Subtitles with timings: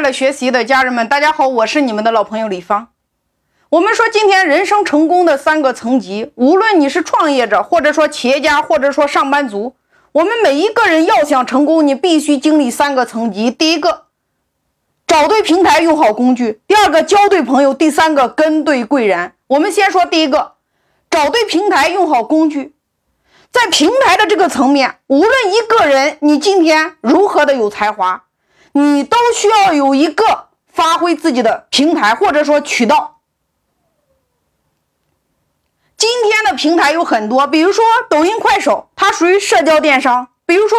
[0.00, 2.88] 乐学习的家人们，大家好，我是你们的老朋友李芳。
[3.68, 9.74] 我们说今天人生成功的三个层级，无论你是创业者，或者说企业家，或者说上班族，
[10.12, 13.50] 我们每一个人要想成功，你必须经历三个层级。
[13.50, 14.06] 第一个，
[15.06, 19.32] 找对平台，用好工具；第二个，交对朋友；第三个，跟对贵人。
[19.48, 20.52] 我们先说第一个，
[21.10, 22.74] 找对平台，用好工具。
[23.52, 28.24] 在平台的这个层面，无论一个人你今天如何的有才华。
[28.72, 33.20] 你都需要有一个发挥自己的平台，或者说渠道。
[35.96, 40.78] 今天的平台有很多，比如说抖音、快手，它属于社交电商；比如说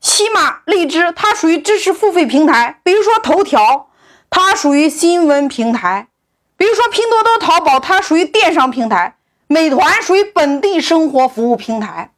[0.00, 3.90] 喜马、荔枝，它属于知识付费平台；比如说头条，
[4.30, 6.08] 它属于新闻平台；
[6.56, 9.14] 比如说拼多多、淘宝，它属于电商平台；
[9.46, 12.12] 美团属于本地生活服务平台。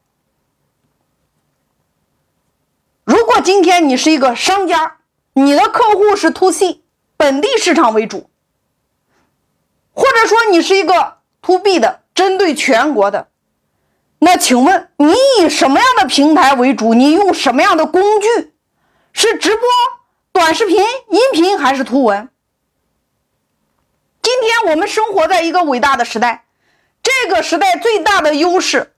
[3.05, 4.99] 如果今天你是一个商家，
[5.33, 6.83] 你的客户是 to C
[7.17, 8.31] 本地市场为主，
[9.93, 13.27] 或者说你是一个 to B 的，针对全国的，
[14.21, 16.95] 那请问你以什么样的平台为主？
[16.95, 18.53] 你用什么样的工具？
[19.13, 19.67] 是直播、
[20.33, 22.29] 短视频、音频还是图文？
[24.23, 26.45] 今天我们生活在一个伟大的时代，
[27.03, 28.95] 这个时代最大的优势，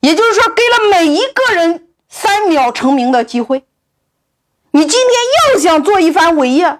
[0.00, 1.85] 也就是说给了每一个人。
[2.18, 3.62] 三秒成名的机会，
[4.70, 5.10] 你今天
[5.52, 6.78] 要想做一番伟业，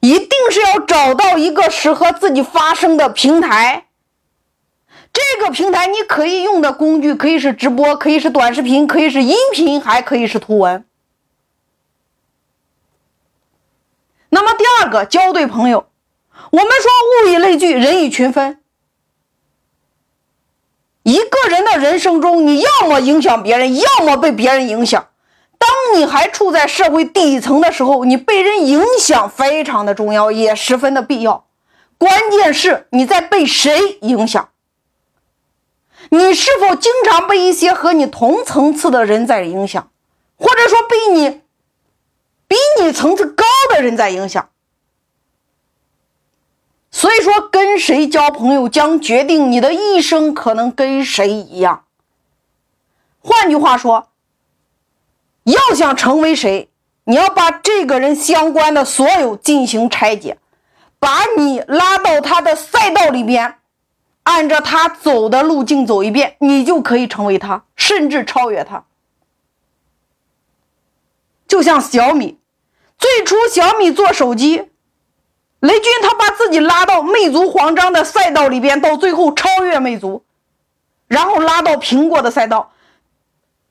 [0.00, 3.86] 一定是要找到一个适合自己发声的平台。
[5.10, 10.84] 这个平台你可以用的工具可以是直播，可以是短视频，可以是音频，还可以是图文。
[14.28, 15.88] 那么第二个，交对朋友。
[16.50, 18.60] 我们说物以类聚，人以群分。
[21.08, 25.08] 一个人的人生中，你要么影响别人，要么被别人影响。
[25.56, 31.46] 当你还处在社会底层的时候，你被人影响非常的重要，也十分的必要。
[31.96, 34.50] 关键是你在被谁影响？
[36.10, 39.90] 你是否经常被一些和你同层次的人在影响，
[40.36, 41.40] 或者说被你
[42.46, 44.50] 比你层次高的人在影响？
[46.98, 51.84] 所以说，跟谁交朋友将决定你的一生可能跟谁一样。
[53.20, 54.08] 换句话说，
[55.44, 56.68] 要想成为谁，
[57.04, 60.38] 你要把这个人相关的所有进行拆解，
[60.98, 63.58] 把你拉到他的赛道里边，
[64.24, 68.84] 按照他走的路径走一遍，你就可以成为他，甚至超越他。
[71.46, 72.40] 就像小米，
[72.98, 74.70] 最初小米做手机。
[75.68, 80.24] 雷军他把自己拉到魅族、黄章的赛道里边，到最后超越魅族，
[81.08, 82.72] 然后拉到苹果的赛道，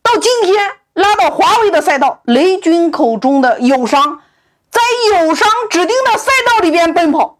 [0.03, 2.21] 到今天拉到华为的赛道。
[2.25, 4.21] 雷军口中的友商，
[4.69, 7.39] 在友商指定的赛道里边奔跑，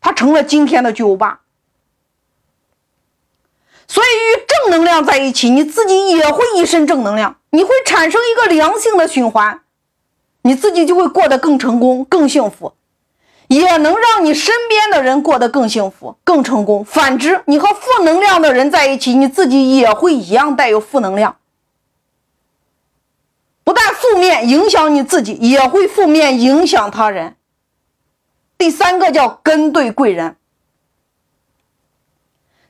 [0.00, 1.40] 他成了今天的巨无霸。
[3.88, 9.62] 所以与正能量在一起，你自己也会一身正能量，你会产生一个良性的循环，
[10.42, 12.74] 你自己就会过得更成功、更幸福。
[13.50, 16.84] 也能让你身边的人过得更幸福、更成功。
[16.84, 21.36] 反之，你和负能量的人在一起，你自己也会一样带有负能量，
[23.64, 27.34] 不但负面影响你自己，也会负面影响他人。
[28.56, 30.36] 第三个叫跟对贵人，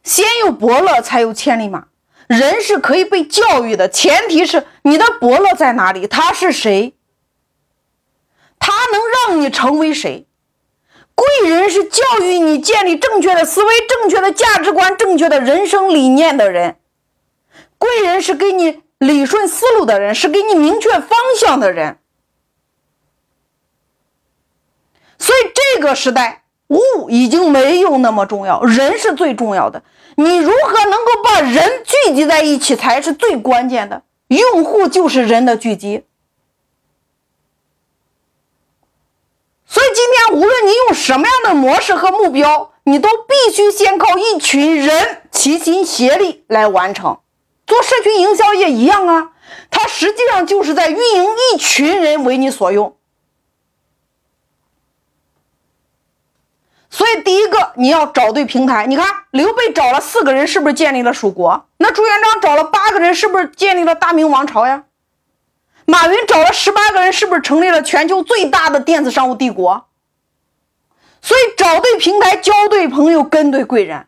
[0.02, 1.88] 先有伯乐，才有千里马。
[2.26, 6.94] 人是可以被教育的，前提是你的伯乐在哪里，他是谁，
[8.58, 10.26] 他能让你成为谁。
[11.20, 16.76] 贵人是教育你建立正确的思维、正确的价值观、正确的人生理念的人。
[17.76, 21.98] 贵人是给你理顺思路的人，是给你明确方向的人。
[25.18, 29.82] 所以这个时代，物已经没有那么重要，人是最重要的。
[30.16, 34.02] 你如何能够把人聚集在一起，才是最关键的。
[34.28, 36.04] 用户就是人的聚集。
[39.72, 47.20] 所以今天，无论你用什么样的模式和目标，你都必须先靠一群人齐心协力来完成。
[47.68, 49.30] 做社群营销也一样啊，
[49.70, 52.96] 它实际上就是在运营一群人为你所用。
[56.90, 58.88] 所以，第一个你要找对平台。
[58.88, 61.68] 你看，刘备找了四个人，是不是建立了蜀国？
[61.76, 64.82] 那朱元璋找了八个人，是不是建立了大明王朝呀？
[65.90, 69.88] 马云找了十八个人，是不是成立了全球最大的电子商务帝国？
[71.20, 74.06] 所以，找对平台，交对朋友，跟对贵人，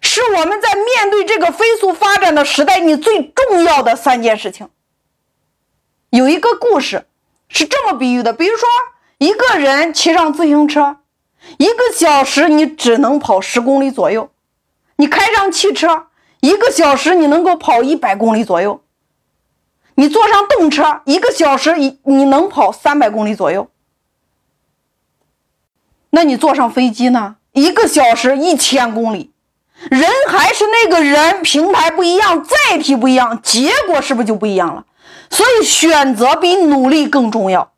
[0.00, 4.70] 是我们在面对这个飞速发展的时代，你最重要的三件事情。
[6.08, 7.06] 有一个故事，
[7.48, 8.66] 是这么比喻的，比如说
[9.18, 10.96] 一个人骑上自行车，
[11.58, 14.30] 一个小时你只能跑十公里左右；
[14.96, 16.06] 你开上汽车，
[16.40, 18.80] 一个小时你能够跑一百公里左右；
[19.96, 23.68] 你坐上动车，一个小时你你能跑三百公里左右。
[26.10, 27.36] 那你坐上飞机呢？
[27.52, 29.32] 一个小时一千公里。
[29.90, 34.84] 人还是那个人，平台不一样，载体不一样，结果是不是就不一样了？
[35.30, 37.72] 所以选择比努力更重要。